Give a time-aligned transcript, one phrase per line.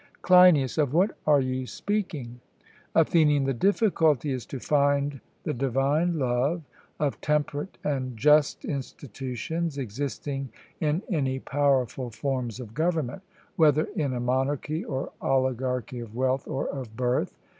[0.23, 2.39] CLEINIAS: Of what are you speaking?
[2.95, 6.63] ATHENIAN: The difficulty is to find the divine love
[6.99, 13.21] of temperate and just institutions existing in any powerful forms of government,
[13.57, 17.37] whether in a monarchy or oligarchy of wealth or of birth.